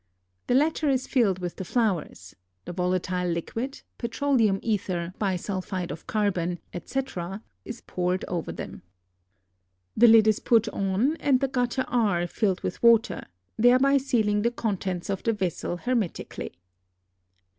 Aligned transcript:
The 0.47 0.55
latter 0.55 0.89
is 0.89 1.05
filled 1.05 1.37
with 1.37 1.57
the 1.57 1.63
flowers, 1.63 2.35
the 2.65 2.73
volatile 2.73 3.27
liquid 3.29 3.83
(petroleum 3.99 4.59
ether, 4.63 5.13
bisulphide 5.19 5.91
of 5.91 6.07
carbon, 6.07 6.57
etc.) 6.73 7.43
is 7.65 7.81
poured 7.81 8.25
over 8.27 8.51
them, 8.51 8.81
the 9.95 10.07
lid 10.07 10.27
is 10.27 10.39
put 10.39 10.67
on, 10.69 11.17
and 11.17 11.39
the 11.39 11.47
gutter 11.47 11.85
R 11.87 12.25
filled 12.25 12.61
with 12.61 12.81
water, 12.81 13.27
thereby 13.57 13.97
sealing 13.97 14.41
the 14.41 14.49
contents 14.49 15.07
of 15.11 15.21
the 15.21 15.33
vessel 15.33 15.77
hermetically. 15.77 16.53